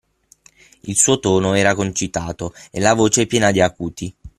Il 0.85 0.95
suo 0.97 1.19
tono 1.19 1.53
era 1.53 1.75
concitato 1.75 2.55
e 2.71 2.79
la 2.79 2.95
voce 2.95 3.27
piena 3.27 3.51
di 3.51 3.61
acuti. 3.61 4.15